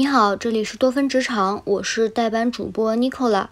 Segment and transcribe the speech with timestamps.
[0.00, 3.48] 你好，这里是多芬职场，我是代班主播 Nicola。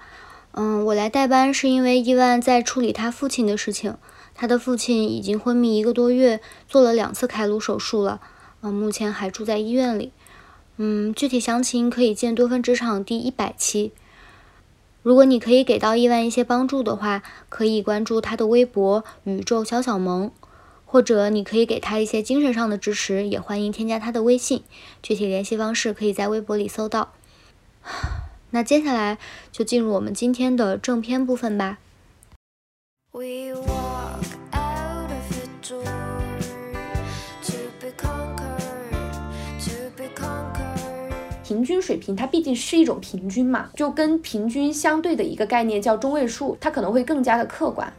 [0.52, 3.98] 嗯，我来代班是因为伊万在处理他父亲的事情。
[4.34, 8.22] 他的父亲已经昏迷一个多月，做了两次开颅手术了，
[8.62, 10.10] 嗯，目前还住在医院里。
[10.78, 13.92] 嗯，具体详情可以见多芬职场第一百期。
[15.02, 20.30] 如果你可以给到伊万一些帮助的话，可以关注他的微博“宇宙小小萌”。
[20.90, 24.62] 或者你可以给他一些精神上的支持，也欢迎添加他的微信，
[25.02, 27.12] 具体联系方式可以在微博里搜到。
[28.52, 29.18] 那接下来
[29.52, 31.76] 就进入我们今天的正片部分吧。
[33.12, 35.84] We walk out of the door.
[41.44, 47.90] 平均水平它毕竟是一种平均嘛，就跟平均相对的一个概念叫中位数，它可能会更加的客观。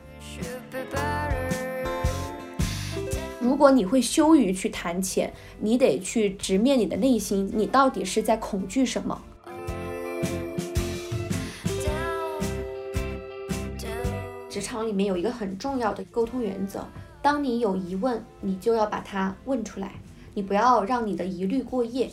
[3.60, 9.22] 果你会羞于去谈钱，你得去直面你的内心，你到底是在恐惧什么？
[14.50, 16.88] 职场里面有一个很重要的沟通原则，
[17.22, 19.92] 当你有疑问，你就要把它问出来，
[20.34, 22.10] 你不要让你的疑虑过夜。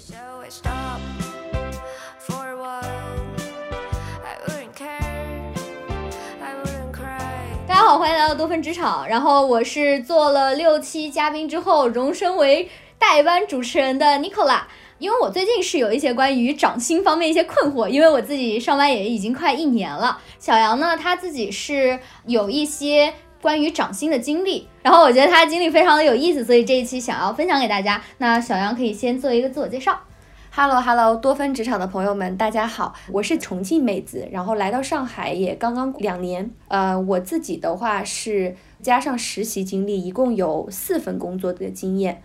[7.87, 9.07] 好，欢迎来到多芬职场。
[9.07, 14.63] 然后我是做了六期嘉宾之后，荣升为代班主持人的 Nicola。
[14.99, 20.19] 因为我最近是有一些关于涨薪方面一些困惑，因为我自己上班也已经快一年了。
[20.41, 28.03] 小杨呢，他自己是有一些关于涨薪的经历，然后我觉得他经历非常的有意思，所以这一期想要分享给大家。
[28.19, 29.97] 那小杨可以先做一个自我介绍。
[30.59, 36.51] Hello Hello，多芬职场的朋友们，大家好，我是重庆妹子，然后来到上海也刚刚两年。
[36.69, 42.23] 呃，我自己的话是加上实习经历，一共有四份工作的经验。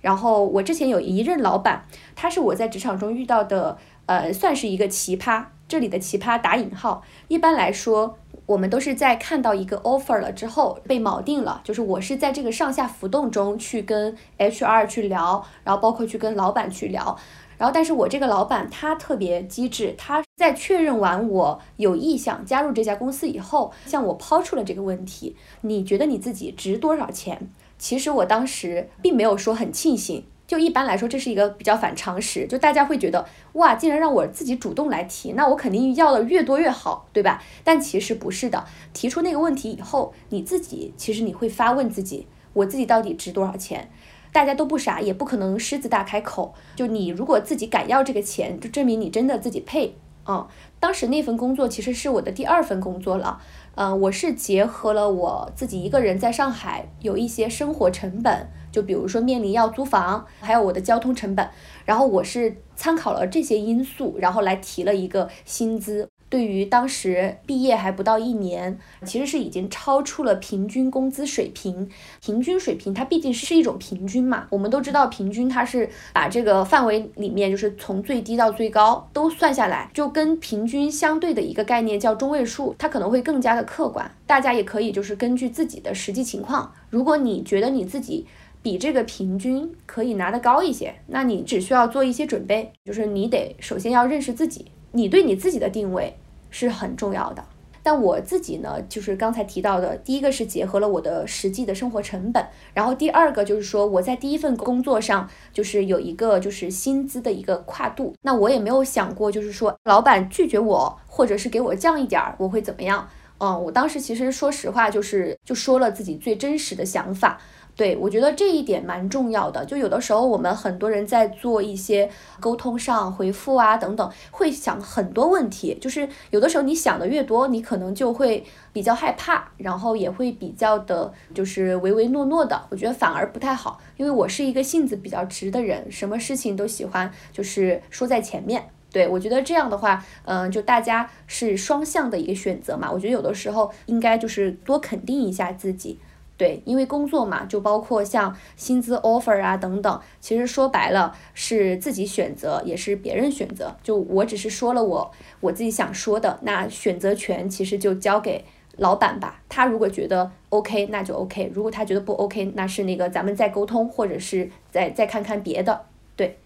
[0.00, 5.46] 然后我之前有一任老板，他是我在职场中遇到的，呃，算是一个奇葩。
[5.66, 7.02] 这里的奇葩打引号。
[7.26, 17.18] 一般来说，我们都是在看到一个 offer 了之后被锚定了，就是我是在这个上下浮动中去跟 HR 去聊，然后包括去跟老板去聊。
[17.58, 27.50] 然后，但是我这个老板他特别机智，他在确认完我有意向加入这家公司以后，向我抛出了这个问题：你觉得你自己值多少钱？
[27.78, 37.42] 其实我当时并没有说很庆幸，就一般来说这是一个比较反常识，就大家会觉得哇，竟然让我自己主动来提，那我肯定要的越多越好，对吧？
[37.62, 43.90] 但其实不是的，提出那个问题以后，你自己其实你会发问自己：我自己到底值多少钱？
[44.34, 46.52] 大家都不傻，也不可能狮子大开口。
[46.74, 50.48] 就你如果自己敢要这个钱，就证明你真的自己配啊。
[50.80, 53.40] 当时那份工作其实是我的第二份工作了，
[53.76, 61.48] 嗯，我是结合了我自己一个人在上海有一些生活成本，就比如说面临要租房，还有我的交通成本，
[61.84, 66.08] 然后我是参考了这些因素，然后来提了一个薪资。
[66.34, 71.88] 对于当时毕业还不到一年，其实是已经超出了平均工资水平。
[72.20, 84.10] 平均水平它毕竟是一种平均嘛，我们都知道平均它是把这个范围里面就是从最低到最高都算下来，就跟平均相对的一个概念叫中位数，它可能会更加的客观。
[84.26, 88.26] 大家也可以就是根据自己的实际情况，如果你觉得你自己
[88.60, 96.16] 比这个平均可以拿得高一些，那你只需要做一些准备，就是你得首先要认识自己，你对你自己的定位。
[96.54, 97.44] 是很重要的，
[97.82, 113.08] 但我自己呢，就是刚才提到的，第一个是结合了我的实际的生活成本，然后第二个就是说我在第一份工作上就是有一个就是薪资的一个跨度，那我也没有想过就是说老板拒绝我，或者是给我降一点儿，我会怎么样？
[113.38, 117.40] 嗯，我当时其实说实话就是就说了自己最真实的想法。
[117.76, 122.08] 对我觉得这一点蛮重要的，就有的时候我们很多人在做一些
[122.38, 132.64] 沟通上回复啊等等，会想很多问题，就是有的时候你想的越多，你可能就会比较害怕，然后也会比较的，就是唯唯诺诺的。
[132.70, 138.68] 我觉得反而不太好，因为我是一个性子比较直的人，什么事情都喜欢就是说在前面。
[138.92, 142.88] 对我觉得这样的话，嗯，就大家是双向的一个选择嘛。
[142.92, 145.98] 我觉得有的时候应该就是多肯定一下自己。
[146.36, 153.76] 对，因为工作嘛，就包括像薪资 offer 啊等等，其实说白了是自己选择，也是别人选择。
[153.84, 158.44] 就我只是说了我我自己想说的，那选择权其实就交给
[158.78, 159.42] 老板吧。
[159.48, 165.82] 他如果觉得 OK，那就 OK；如果他觉得不 OK，那是那个咱们再沟通，或者是再再看看别的。
[166.16, 166.36] 对。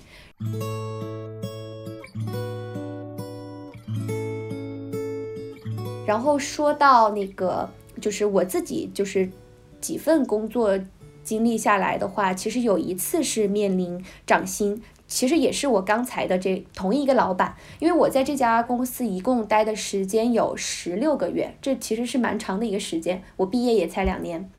[6.07, 7.71] 然后说到那个，
[8.03, 9.27] 就是我自己就是。
[9.81, 10.79] 几份工作
[11.23, 23.23] 经历下来的话，其实有一次是面临涨薪，其实也是我刚才的这同一个老板，因为我在这家公司一共待的时间有十六个月，这其实是蛮长的一个时间。
[23.37, 24.51] 我毕业也才两年。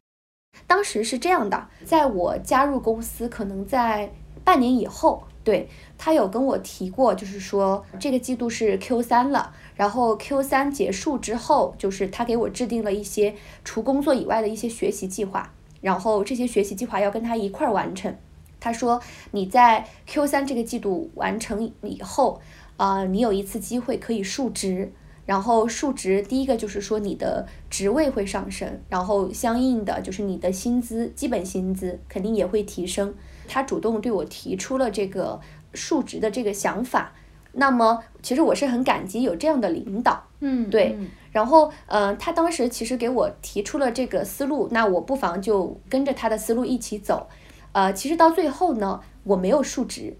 [0.67, 4.11] 当时是这样的，在我加入公司可能在
[4.43, 13.33] 半年以后，对他有跟我提过，就是说这个季度是 Q 三了，然后 Q 三结束之后，就是他给我制定了一些
[13.63, 18.13] 除工作以外的一些学习计划，然后这些学习计划要跟他一块儿完成。
[18.59, 22.41] 他说：“你在 Q 三这个季度完成以后，
[22.75, 24.91] 啊，你有一次机会可以述职，
[25.25, 33.15] 然后述职，第一个就是说你的职位会上升，然后相应的就是你的薪资，基本薪资肯定也会提升。
[33.47, 35.39] 他主动对我提出了这个
[35.73, 37.13] 述职的这个想法，
[37.53, 40.97] 那么其实我是很感激有这样的领导，嗯，对。
[41.31, 47.27] 然后，呃，他当时其实给我提出了这个思路，那我不妨就跟着他的思路一起走。”
[47.71, 50.17] 呃，其实到最后呢，我没有述职。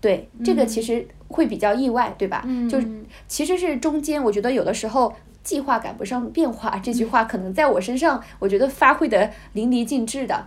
[0.00, 2.44] 对，这个其实会比较意外，对吧？
[2.46, 2.78] 嗯，就
[3.26, 5.12] 其实是中间，我觉得有的时候
[5.42, 10.46] 计划赶不上变化，这句话可能在我身上，我觉得发挥的淋漓尽致的。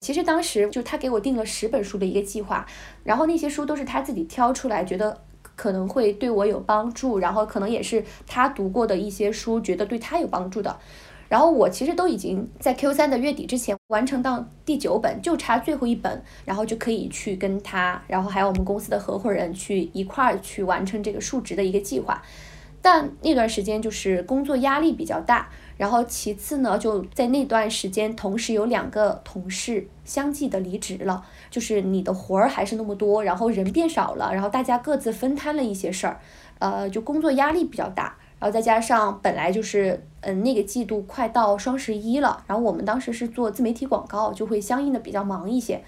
[0.00, 2.66] 其实当时就他给我定了十本书的一个计划，
[3.04, 5.20] 然后那些书都是他自己挑出来，觉得
[5.54, 10.78] 可能会对我有帮助，然后可能也是他读过的一些书，觉得对他有帮助的。
[11.28, 22.22] 然后我其实都已经在 Q 三的月底之前完成到第九本，就差最后一本，然后就可以去跟他，然后还有我们公司的合伙人去一块儿去完成这个述职的一个计划。
[22.82, 25.50] 但那段时间就是工作压力比较大，
[25.80, 36.20] 然后其次呢，就在那段时间同时有两个同事相继的离职了，就是你的活儿还是那么多，然后人变少了，然后大家各自分摊了一些事儿，
[36.58, 38.14] 呃，就工作压力比较大。
[38.38, 45.82] 然后再加上本来就是，嗯，那个季度快到双十一了，然后我们当时是做自媒体广告，就会相应的比较忙一些。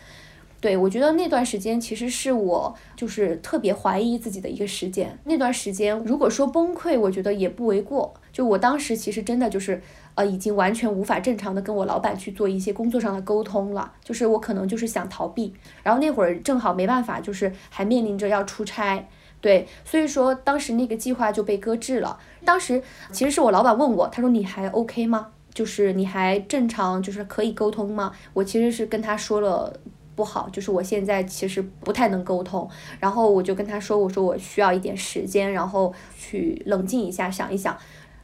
[0.58, 5.18] 对我觉得那段时间其实是我就是特别怀疑自己的一个时间。
[5.24, 8.14] 那段时间如果说崩溃，我觉得也不为过。
[8.32, 9.80] 就我当时其实真的就是，
[10.14, 13.92] 呃，已经完全无法正常的跟我老板去做一些工作上的沟通了。
[14.02, 19.06] 就是我可能就是想逃避，然后那会儿正好没办法，就是还面临着要出差。
[19.40, 22.18] 对，所以说当时那个计划就被搁置了。
[22.44, 25.28] 当时其实是我老板问我，他说你还 OK 吗？
[25.52, 28.12] 就是你还正常，就是可以沟通吗？
[28.32, 29.78] 我其实是跟他说了
[30.14, 32.66] 不好，就是我现在其实不太能沟通。
[33.00, 37.76] 然后我就跟他说，我说我需要一点时间，然后去冷静一下，想一想。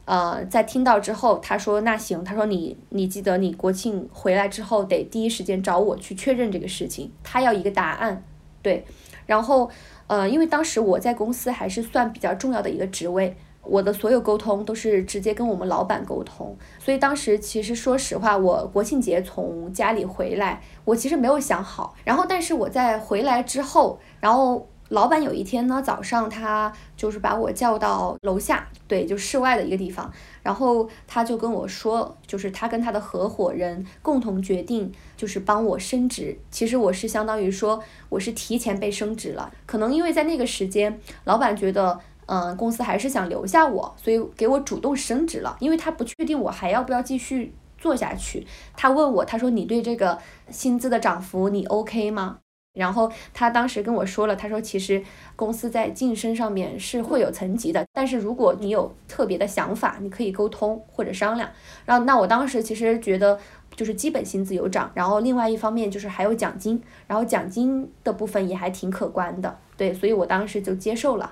[0.09, 8.23] 呃，在听到之后，他说那行，他说你你记得你国庆回来之后得第一时间找我去确认这个事情，他要一个答案。
[8.63, 8.83] 对，
[9.25, 9.69] 然后。
[10.09, 24.67] 呃，因为当时我在公司还是算比较重要的一个职位，我的所有沟通都是直接跟我们老板沟通，所以当时其实说实话，我国庆节从家里回来，我其实没有想好，然后但是我在回来之后，然后。
[24.89, 30.11] 老板有一天呢，早上他就是把我叫到楼下，对，就室外的一个地方，
[30.43, 36.37] 然后他就跟我说，就是他跟他的合伙人共同决定，就是帮我升职。
[36.51, 39.51] 其实我是相当于说，我是提前被升职了。
[39.65, 45.55] 可能因为在那个时间，老板觉得，嗯，公司还是想留下我，所以给我主动升职了。
[45.59, 50.17] 因为他不确定我还要不要继续做下去，他问我，他说你对这个
[50.49, 52.39] 薪资的涨幅你 OK 吗？
[52.73, 55.03] 然后他当时跟我说了，他说其实
[55.35, 61.49] 公司在晋升上面是会有层级的，但是如果你有特别的想法，你可以沟通或者商量。
[61.85, 63.39] 然后那我当时其实觉得
[63.75, 71.31] 就是基本薪资有涨，然后另外一方面就是还有奖金，然后奖金的部分也还挺可观的，对，所以我当时就接受了。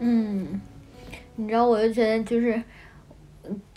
[0.00, 0.60] 嗯，
[1.36, 2.62] 你知道，我就觉得就是，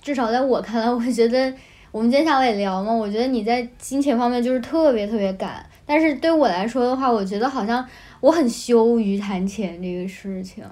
[0.02, 1.54] 至少在我看来，我觉得
[1.92, 7.88] 我们今天下午也聊嘛，我觉得你在金钱方面就是特别特别敢，但是对我来说的话，我觉得好像
[8.20, 10.64] 我很羞于谈钱这个事情。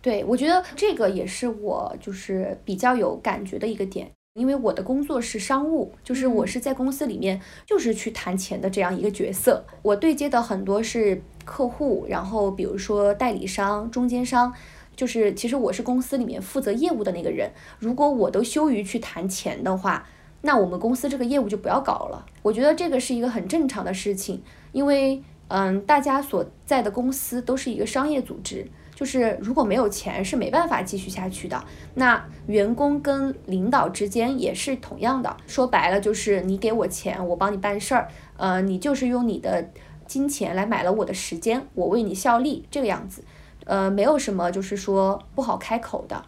[0.00, 4.10] 对，我觉得这个也是我就是比较有感觉的一个点。
[4.34, 9.62] 因为我的工作是商务，就是我是在公司里面就是去谈钱的这样一个角色。
[9.82, 14.54] 我对接的很多是客户，然后比如说代理商、中间商，
[14.96, 17.50] 就是其实我是公司里面负责业务的那个人。
[17.78, 20.08] 如果我都羞于去谈钱的话，
[20.40, 22.24] 那我们公司这个业务就不要搞了。
[22.40, 25.22] 我觉得这个是一个很正常的事情，因为
[25.54, 28.66] 嗯，大家所在的公司都是一个商业组织。
[28.94, 31.64] 就是如果没有钱是没办法继续下去的。
[31.94, 39.70] 那员工跟领导之间也是同样的，说白了就是你给我钱，我帮你办事儿，呃，你就是用你的
[40.06, 43.24] 金钱来买了我的时间，我为你效力这个样子。
[43.64, 46.24] 呃，没有什么就是说不好开口的。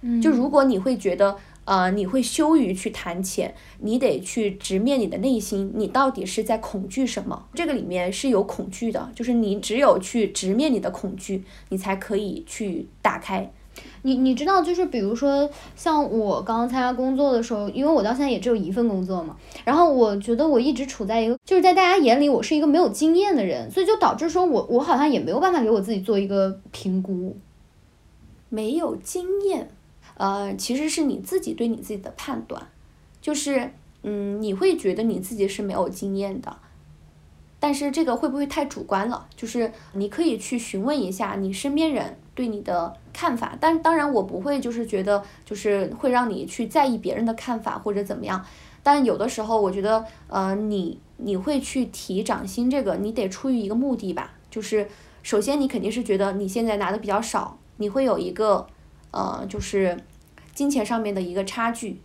[0.00, 7.46] 嗯就如果你会觉得，呃，你会羞于去谈钱，你得去直面你的内心，你到底是在恐惧什么？
[7.54, 13.50] 这个里面是有恐惧的，就是你只有去直面你的恐惧，你才可以去打开。
[14.02, 27.36] 你你知道，就是比如说，像我刚刚参加工作的时候，因为我到现在也只有一份工作嘛，然后我觉得我一直处在一个，就是在大家眼里我是一个没有经验的人，所以就导致说我我好像也没有办法给我自己做一个评估。
[28.50, 29.68] 没有经验，
[30.16, 32.68] 呃，其实是你自己对你自己的判断，
[33.20, 36.56] 就是，嗯，你会觉得你自己是没有经验的，
[37.58, 39.26] 但是这个会不会太主观了？
[39.34, 48.44] 就是你可以去询问一下你身边人对你的看法，但当然我不会就是觉得就是会让你去在意别人的看法或者怎么样，
[48.82, 54.86] 但有的时候我觉得，呃，你你会去提涨薪这个，你得出于一个目的吧，就是
[55.22, 58.66] 首先你肯定是觉得你现在拿的比较少，你会有一个
[59.14, 59.96] 呃就是
[60.52, 62.00] 金钱上面的一个差距，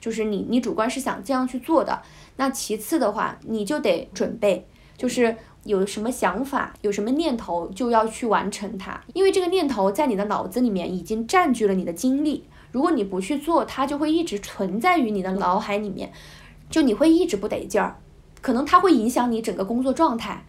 [0.00, 2.02] 就是你你主观是想这样去做的，
[2.36, 16.10] 那其次的话你就得准备，就是有什么想法，有什么念头就要去完成它，因为这个念头在你的脑子里面已经占据了你的精力，如果你不去做，它就会一直存在于你的脑海里面，
[16.70, 17.96] 就你会一直不得劲儿，
[18.40, 20.44] 可能它会影响你整个工作状态。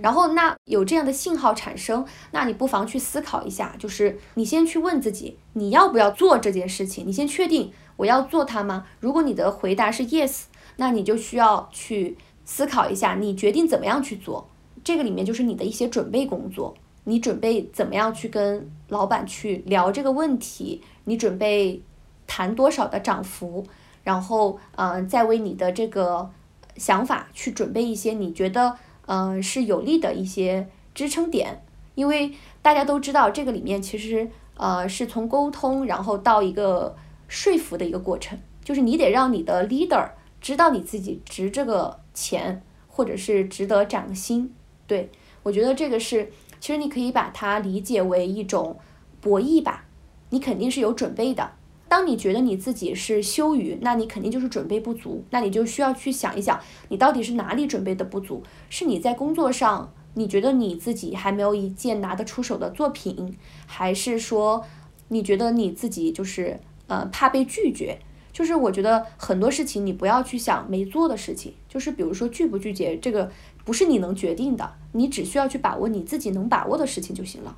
[0.00, 7.06] 然后那有这样的信号产生，那你不妨去思考一下，就是你先去问自己，你要不要做这件事情？
[7.06, 8.86] 你先确定我要做它吗？
[9.00, 10.44] 如果你的回答是 yes，
[10.76, 14.48] 那你就需要去思考一下，你决定怎么样去做。
[14.82, 21.82] 这个里面就是你的一些准备工作，你准备怎么样去跟老板去聊这个问题，你准备
[22.26, 23.64] 谈多少的涨幅，
[24.02, 26.30] 然后嗯、呃再为你的这个
[26.76, 31.62] 想法去准备一些你觉得、呃是有利的一些支撑点，
[31.94, 32.32] 因为
[32.62, 36.96] 大家都知道这个里面其实呃是从沟通然后到一个
[37.28, 44.52] 说服的一个过程，就是你得让你的 leader 知道你自己值这个钱，或者是值得涨薪。
[44.86, 45.10] 对
[45.42, 46.30] 我觉得这个是，
[46.60, 48.78] 其实你可以把它理解为一种
[49.20, 49.84] 博弈吧，
[50.30, 51.52] 你肯定是有准备的。
[51.88, 58.42] 当你觉得你自己是羞于，那你肯定就是准备不足，那你就需要去想一想，你到底是哪里准备的不足？
[58.68, 63.36] 是你在工作上，你觉得你自己还没有一件拿得出手的作品，
[63.66, 64.64] 还是说
[65.08, 67.98] 你觉得你自己就是呃怕被拒绝？
[68.32, 73.30] 就是我觉得很多事情你不要去想没做的事情，就是比如说拒不拒绝这个
[73.64, 77.56] 不是你能决定的，你只需要去把握你自己能把握的事情就行了。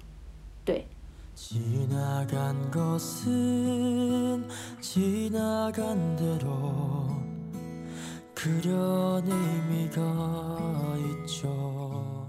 [0.67, 0.87] 对，
[1.36, 4.44] 지나간 것은
[4.80, 7.08] 지나간 대로
[8.34, 12.28] 그런 의미가 있죠.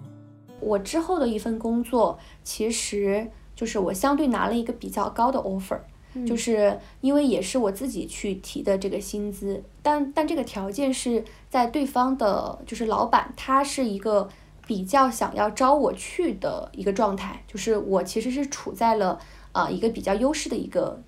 [0.60, 5.80] 我之后的一份工作，其实就是我相对拿了一个比较高的 offer，、
[6.26, 14.28] 就是因为也是我自己去提的这个薪资，但但这个条件是在对方的，就是老板他是一个
[14.67, 19.17] 比较想要招我去的一个状态，就是我其实是处在了
[19.53, 21.01] 啊、一个比较优势的一个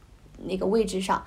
[0.45, 1.23] 那个位置上，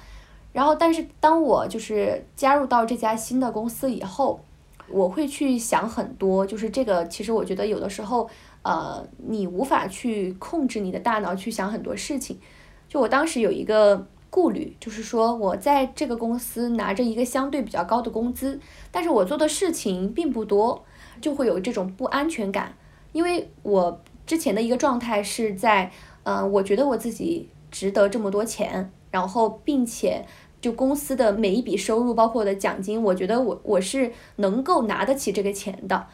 [0.52, 4.40] 然后但是当我就是加入到这家新的公司以后，
[4.88, 8.28] 我会去想很多，就是这个，其实我觉得有的时候，
[8.62, 12.40] 呃，你无法去控制你的大脑去想很多事情。
[12.88, 18.58] 就我当时有一个顾虑，就是说我在这个公司拿着一个相对比较高的工资，
[18.90, 20.84] 但是我做的事情并不多，
[21.22, 22.74] 就会有这种不安全感。
[23.12, 25.90] 因为我之前的一个状态是在，
[26.24, 30.26] 呃，我觉得我自己值得这么多钱，然后并且
[30.60, 36.06] 就公司的每一笔收入，包括我的奖金，我觉得我我是能够拿得起这个钱的。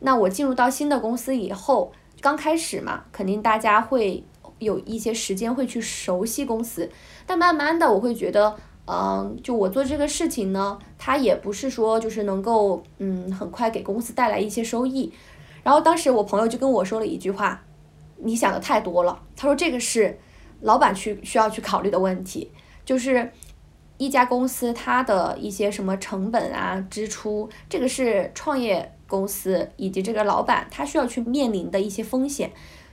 [0.00, 4.24] 那我进入到新的公司以后，刚开始嘛，肯定大家会
[4.58, 6.90] 有一些时间会去熟悉公司，
[7.26, 8.56] 但慢慢的我会觉得，
[8.92, 15.12] 嗯，就我做这个事情呢，它也不是说就是能够嗯很快给公司带来一些收益。
[15.62, 17.62] 然后当时我朋友就跟我说了一句话，
[18.16, 19.22] 你想的太多了。
[19.36, 20.18] 他说这个是
[20.62, 22.50] 老板去需要去考虑的问题，
[22.84, 23.30] 就是
[23.96, 32.50] 一家公司它的一些什么成本啊、支出，这个是创业公司以及这个老板他需要去面临的一些风险。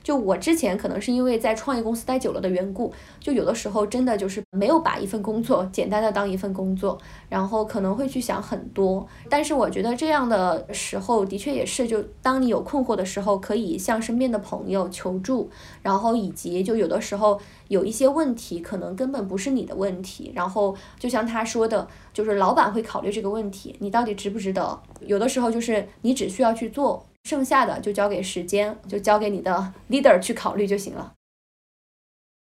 [0.08, 6.98] 就我之前可能是因为在创业公司待久了的缘故，就有的时候真的就是没有把一份工作简单的当一份工作，
[7.28, 9.06] 然后可能会去想很多。
[9.30, 15.50] 但是我觉得这样的时候的确也是，就当你有困惑的时候，可以向身边的朋友求助，
[15.82, 17.38] 然后以及就有的时候
[17.68, 24.80] 有一些问题可能根本不是你的问题，然后就像他说的，就是老板会考虑这个问题，你到底值不值得？
[25.02, 27.06] 有的时候就是你只需要去做。
[27.27, 31.12] 剩下的就交给时间，就交给你的 leader 去考虑就行了。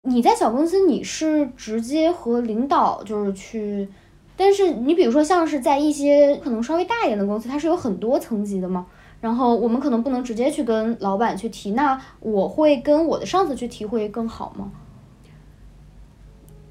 [0.02, 3.88] 你在小公司，你是直接和领导就是去，
[4.36, 8.84] 但是你比如说像是在一些可能稍微大一点的公司，它是有很多层级的嘛。
[9.20, 14.72] 然后我们可能不能直接去跟老板去提，那我会跟我的上司去提会更好吗？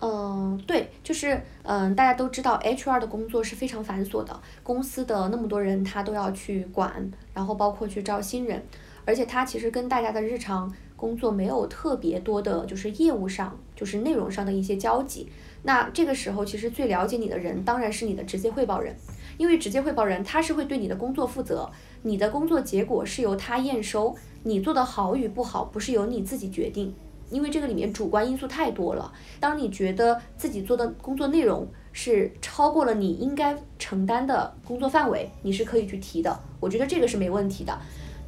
[0.06, 8.62] 嗯，对，就是嗯，大家都知道 HR 的工作是非常繁琐的，公司的那么多人他都要去管，然后包括去招新人，
[9.06, 15.30] 而且他其实跟大家的日常工作没有特别多的，就是业务上，就是内容上的一些交集。
[15.64, 18.94] 那这个时候，其实最了解你的人当然是你的直接汇报人，
[19.38, 26.94] 因为直接汇报人他是会对你的工作负责，你的工作结果是由他验收，你做的好与不好不是由你自己决定。
[27.30, 29.12] 因为这个里面主观因素太多了。
[29.40, 36.40] 当你觉得自己做的工作内容是超过了你应该承担的工作范围，你是可以去提的。
[36.60, 37.78] 我觉得这个是没问题的。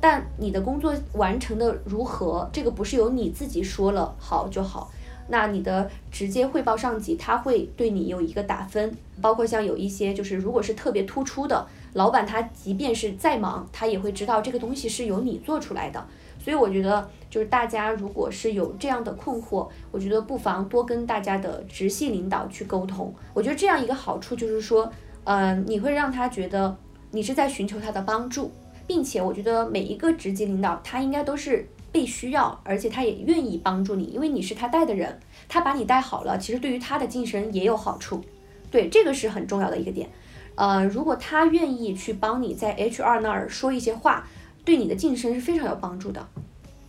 [0.02, 4.92] 但你的工作完成的如何，这个不是由你自己说了好就好。
[5.28, 8.96] 那你的直接汇报上级，他会对你有一个打分。
[9.22, 16.06] 包括像有一些就是如果是特别突出的老板，他即便是再忙，他也会知道这个东西是由你做出来的。
[16.46, 23.12] 所以我觉得，就是大家如果是有这样的困惑，我觉得不妨多跟大家的直系领导去沟通。
[23.34, 24.88] 我觉得这样一个好处就是说，
[25.24, 26.78] 嗯，你会让他觉得
[27.10, 28.52] 你是在寻求他的帮助，
[28.86, 38.22] 并且我觉得每一个直级领导他应该都是被需要，而且他也愿意帮助你，因为你是他带的人，他把你带好了，其实对于他的晋升也有好处。
[38.70, 40.08] 对，这个是很重要的一个点。
[40.54, 44.28] 呃，如果他愿意去帮你在 HR 那儿说一些话。
[44.64, 46.28] 对你的晋升是非常有帮助的，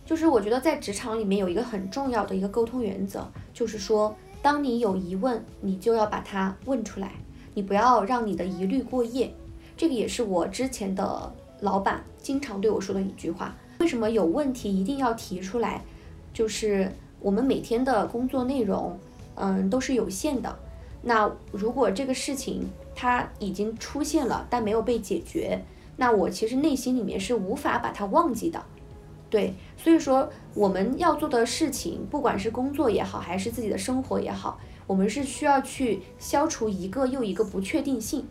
[0.07, 7.11] 就是我觉得在职场里面有一个很重要的一个沟通原则，就是说，当你有疑问，你就要把它问出来，
[7.53, 9.29] 你不要让你的疑虑过夜。
[9.75, 13.53] 这个也是我之前的老板经常对我说的一句话。
[13.79, 15.83] 为什么有问题一定要提出来？
[16.33, 18.97] 就是我们每天的工作内容，
[19.35, 20.57] 嗯，都是有限的。
[21.01, 25.61] 那如果这个事情它已经出现了，但没有被解决。
[25.97, 28.63] 那我其实内心里面是无法把它忘记的，
[29.29, 38.25] 对，所以说我们要做的事情，不管是工作也好，还是自己的生活也好，我们是需要去消除一个又一个不确定性。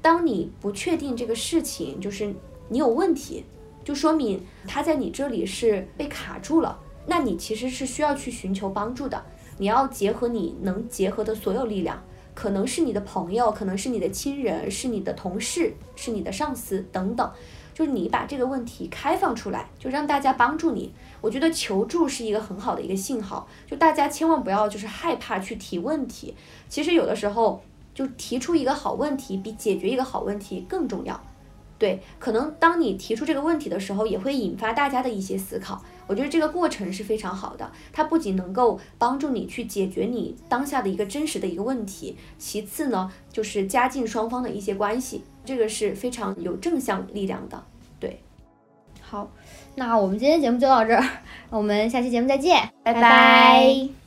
[0.00, 2.32] 当你不确定这个事情，就是
[2.68, 3.44] 你有问题，
[3.82, 9.20] 就说明它在你这里是被卡住了，那你其实是需要去寻求帮助的。
[9.58, 12.00] 你要结合你能结合的所有力量。
[12.34, 17.32] 可能是你的朋友，可能是你的亲人，是你的同事，是你的上司等等，
[17.76, 20.90] 就是你把这个问题开放出来，就让大家帮助你。
[21.20, 26.34] 我觉得求助是一个很好的一个信号，就大家千万不要就是害怕去提问题。
[26.70, 27.62] 其实有的时候
[27.94, 31.22] 就提出一个好问题，比解决一个好问题更重要。
[31.78, 35.84] 对，可能当你提出这个问题的时候，也会引发大家的一些思考。
[36.06, 47.64] 我觉得这个过程是非常好的，它不仅能够帮助你去解决你当下的一个真实的一个问题，其次呢，就是加进双方的一些关系，这个是非常有正向力量的。
[47.98, 48.20] 对，
[49.00, 49.30] 好，
[49.76, 51.02] 那我们今天节目就到这儿，
[51.48, 54.05] 我们下期节目再见，拜拜。